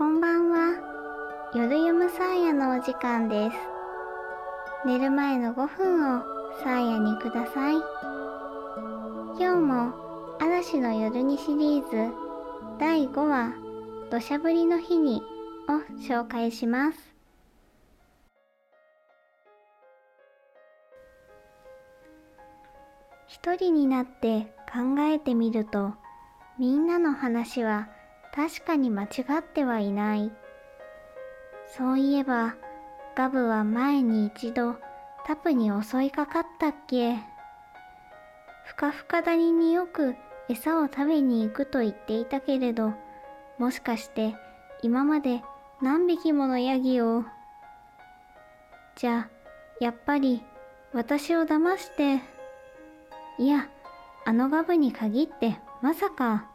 [0.00, 1.50] こんばんは。
[1.54, 3.56] 夜読むサーヤのお時間です。
[4.86, 6.22] 寝る前の5分を
[6.64, 7.74] サーヤにください。
[9.38, 9.92] 今日も
[10.40, 12.14] 嵐の夜にシリーズ
[12.78, 13.52] 第5話
[14.10, 15.20] 土砂降りの日に
[15.68, 16.98] を紹介します。
[23.28, 25.92] 一人になって考えてみると
[26.58, 27.90] みんなの話は
[28.34, 29.06] 確かに間違
[29.38, 30.30] ってはいない。
[31.76, 32.54] そういえば、
[33.16, 34.76] ガブは前に一度
[35.26, 37.16] タプに襲いかかったっけ
[38.64, 40.14] ふかふか谷によく
[40.48, 42.94] 餌を食べに行くと言っていたけれど、
[43.58, 44.34] もしかして
[44.82, 45.42] 今まで
[45.82, 47.24] 何匹ものヤギを。
[48.96, 49.30] じゃあ、
[49.80, 50.42] やっぱり
[50.92, 52.20] 私を騙して、
[53.38, 53.68] いや、
[54.24, 56.46] あのガブに限ってまさか。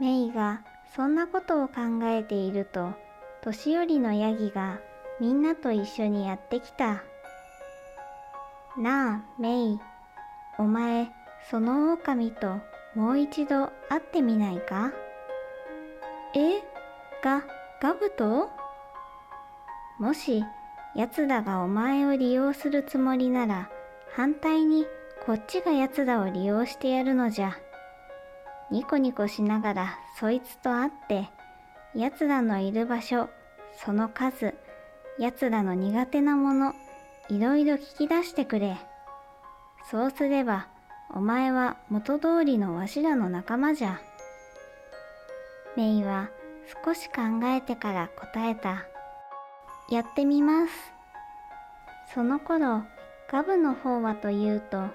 [0.00, 0.62] メイが
[0.94, 2.92] そんなことを考えていると
[3.42, 4.78] 年寄りのヤギが
[5.20, 7.02] みんなと一緒にやってきた。
[8.76, 9.80] なあ、メイ。
[10.58, 11.10] お前、
[11.50, 12.58] その狼と
[12.94, 14.92] もう一度会ってみないか？
[16.34, 16.60] え？
[17.22, 17.44] が、
[17.80, 18.50] ガブと？
[19.98, 20.44] もし、
[20.94, 23.70] 奴らがお前を利用するつもりなら、
[24.14, 24.86] 反対に
[25.24, 27.56] こっちが奴らを利用してやるのじゃ。
[28.72, 31.28] ニコニコしながらそいつと会って、
[31.94, 33.28] 奴らのいる場所、
[33.84, 34.54] その数、
[35.18, 36.72] 奴らの苦手なもの、
[37.28, 38.78] いろいろ聞き出してくれ。
[39.90, 40.68] そうすれば、
[41.10, 44.00] お前は元通りのわしらの仲間じゃ。
[45.76, 46.30] メイは
[46.82, 48.86] 少し考えてから答えた。
[49.90, 50.72] やってみます。
[52.14, 52.84] その頃、
[53.30, 54.88] ガブの方はというと、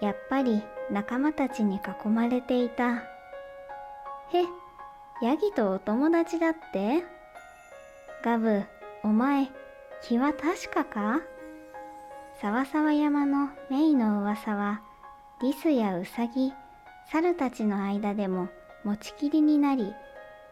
[0.00, 3.11] やっぱり仲間たちに囲まれていた。
[4.32, 4.44] へ、
[5.24, 7.04] ヤギとお友達だって？
[8.24, 8.62] ガブ、
[9.02, 9.50] お前、
[10.02, 11.20] 気は確かか？
[12.40, 14.80] さわさわ山のメイの噂は、
[15.42, 16.52] リスやウサギ、
[17.10, 18.48] 猿たちの間でも
[18.84, 19.92] 持ちきりになり、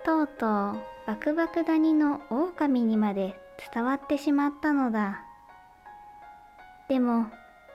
[0.04, 3.41] とうとうバクバク谷の狼にまで
[3.72, 5.22] 伝わってしまったのだ。
[6.88, 7.27] でも、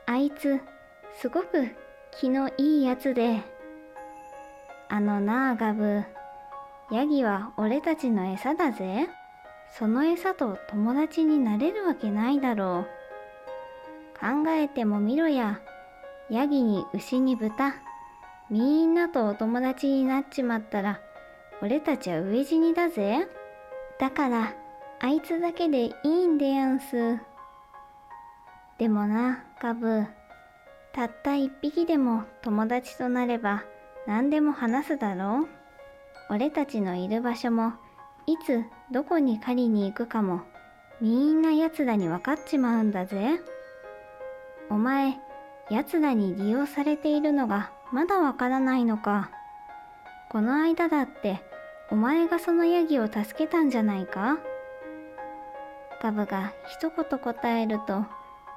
[0.06, 0.60] あいつ、
[1.20, 1.70] すごく
[2.20, 3.42] 気のいいやつで、
[4.90, 6.04] あのなあガブ、
[6.92, 9.08] ヤギは俺たちの餌だぜ。
[9.78, 12.88] その餌と友達になれるわけないだろう。
[14.20, 15.60] 考えてもみろや。
[16.30, 17.76] ヤギに牛に豚。
[18.50, 21.02] みんなとお友達になっちまったら、
[21.62, 23.28] 俺たちは飢え死にだぜ。
[24.00, 24.54] だから、
[25.00, 27.18] あいつだけでいいんでやんす。
[28.78, 30.06] でもな、ガブ。
[30.94, 33.64] たった一匹でも友達となれば、
[34.08, 35.44] 何でも話すだろ？
[35.44, 35.48] う
[36.30, 37.74] 俺たちのいる場所も
[38.28, 40.42] いつどこに狩りに行くかも
[41.02, 43.40] みんな奴らに分かっちまうんだぜ。
[44.70, 45.18] お前
[45.70, 49.32] 奴らに利用されているのがまだわからないのか。
[50.30, 51.42] この間だって
[51.92, 54.38] お前がそのヤギを助けたんじゃないか？
[56.02, 58.06] ガブが一言答えると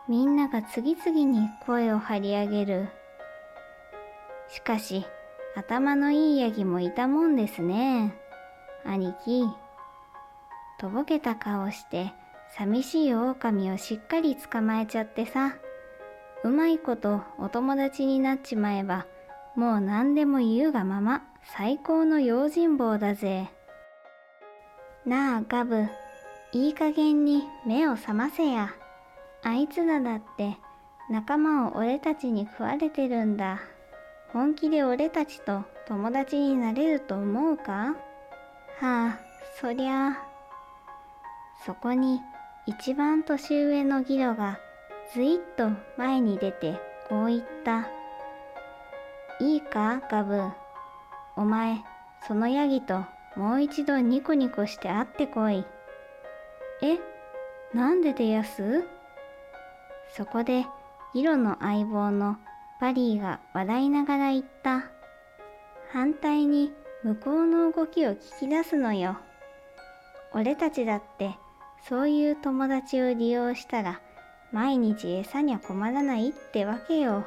[0.08, 2.88] みんなが次々に声を張り上げる。
[4.48, 5.06] しかし
[5.58, 8.14] 頭のいいヤギもいたもんですね。
[8.84, 9.44] 兄貴。
[10.78, 12.12] とぼけた顔して
[12.56, 15.56] 寂しい狼をしっかり捕まえちゃってさ。
[16.44, 19.06] うまいことお友達になっちまえば、
[19.56, 23.50] もう何でも言うがまま最高の用心棒だぜ。
[25.04, 25.88] なあガブ、
[26.52, 28.70] いい加減に目を覚ませや。
[29.42, 30.56] あいつらだって
[31.10, 33.60] 仲間を俺たちに食われてるんだ。
[34.32, 37.96] 本気で俺たちと友達になれると思うか？
[38.80, 39.18] はあ、
[39.60, 40.28] そりゃあ。
[41.64, 42.20] そこに
[42.66, 44.58] 一番年上のギロが
[45.14, 47.88] ずいっと前に出てこう言った。
[49.40, 50.42] いいか、ガブ。
[51.36, 51.78] お前、
[52.26, 53.04] そのヤギと
[53.36, 55.64] もう一度ニコニコして会ってこい。
[56.82, 56.98] え、
[57.74, 58.84] なんででやす？
[60.14, 60.66] そこで、
[61.14, 62.36] ギロの相棒の
[62.80, 64.84] パリーが笑いながら言った。
[65.90, 66.72] 反対に
[67.02, 69.16] 向こうの動きを聞き出すのよ。
[70.32, 71.36] 俺たちだって
[71.88, 74.00] そういう友達を利用したら
[74.52, 77.24] 毎日餌には困らないってわけよ。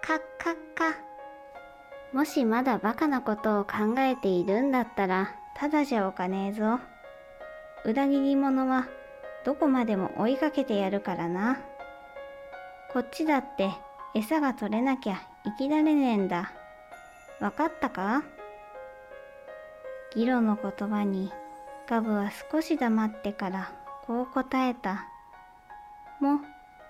[0.00, 0.96] カッカッカ。
[2.12, 6.80] もしまだバカなことを考えているんだったらただじゃおかねえぞ。
[7.84, 8.86] 裏切り者は
[9.44, 11.58] どこまでも追いかけてやるからな。
[12.92, 13.70] こっちだって
[14.14, 16.52] 餌が取れなきゃ生きられねえんだ。
[17.40, 18.22] わかったか？
[20.14, 21.32] ギロの言葉に
[21.88, 23.72] ガブは少し黙ってから
[24.06, 25.08] こう答えた。
[26.20, 26.40] も、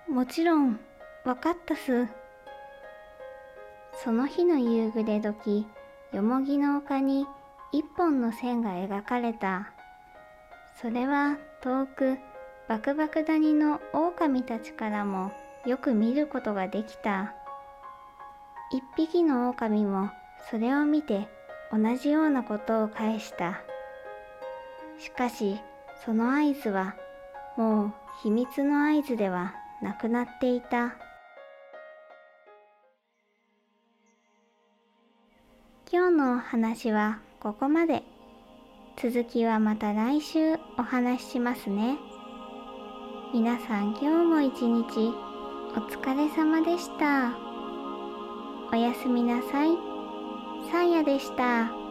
[0.07, 0.79] もちろん、
[1.23, 2.07] わかったす。
[4.03, 5.65] その日の夕暮れ時、
[6.13, 7.25] よもぎの丘に
[7.71, 9.71] 一本の線が描かれた。
[10.79, 12.17] それは遠く
[12.69, 15.31] バクバク谷の狼たちからも
[15.65, 17.33] よく見ることができた。
[18.71, 20.09] 一匹の狼も
[20.49, 21.27] それを見て
[21.71, 23.61] 同じようなことを返した。
[24.99, 25.59] しかし
[26.05, 26.95] その合図は
[27.57, 30.95] もう秘密の合図ではなくなっていた。
[35.91, 38.03] 今日のお話はここまで。
[38.97, 41.97] 続きはまた来週お話ししますね。
[43.33, 45.24] 皆さん今日も一日
[45.75, 47.37] お疲れ様でした。
[48.71, 49.77] おやすみなさい。
[50.71, 51.84] さやでした。